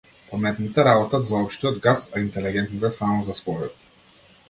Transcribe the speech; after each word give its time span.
Паметните 0.29 0.85
работат 0.87 1.27
за 1.33 1.43
општиот 1.49 1.79
газ, 1.85 2.09
а 2.17 2.25
интелегентните 2.25 2.95
само 3.03 3.25
за 3.31 3.41
својот. 3.45 3.91